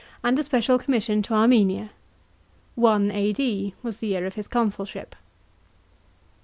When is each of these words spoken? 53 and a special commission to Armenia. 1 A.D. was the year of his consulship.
53 0.23 0.27
and 0.29 0.39
a 0.39 0.43
special 0.43 0.79
commission 0.79 1.21
to 1.21 1.35
Armenia. 1.35 1.91
1 2.73 3.11
A.D. 3.11 3.75
was 3.83 3.97
the 3.97 4.07
year 4.07 4.25
of 4.25 4.33
his 4.33 4.47
consulship. 4.47 5.15